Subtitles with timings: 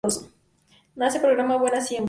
[0.95, 1.99] Nace programa Buena Siembra.